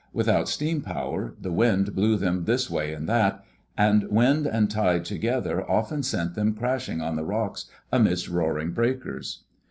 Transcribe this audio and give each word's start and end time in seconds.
Without 0.13 0.49
steam 0.49 0.81
power, 0.81 1.35
the 1.39 1.51
wind 1.51 1.93
blew 1.93 2.17
them 2.17 2.45
this 2.45 2.71
way 2.71 2.91
and 2.91 3.07
that; 3.07 3.43
and 3.77 4.07
wind 4.09 4.47
and 4.47 4.67
tide 4.71 5.05
together 5.05 5.63
often 5.69 6.01
sent 6.01 6.33
them 6.33 6.55
crashing 6.55 7.01
on 7.01 7.15
the 7.15 7.23
rocks 7.23 7.65
amidst 7.91 8.27
roaring 8.27 8.71
breakers. 8.71 9.43